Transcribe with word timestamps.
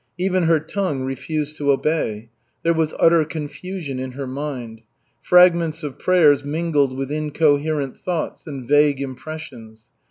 Even 0.17 0.45
her 0.45 0.59
tongue 0.59 1.01
refused 1.03 1.57
to 1.57 1.69
obey. 1.71 2.31
There 2.63 2.73
was 2.73 2.95
utter 2.99 3.23
confusion 3.23 3.99
in 3.99 4.13
her 4.13 4.25
mind. 4.25 4.81
Fragments 5.21 5.83
of 5.83 5.99
prayers 5.99 6.43
mingled 6.43 6.97
with 6.97 7.11
incoherent 7.11 7.99
thoughts 7.99 8.47
and 8.47 8.67
vague 8.67 8.99
impressions. 8.99 9.89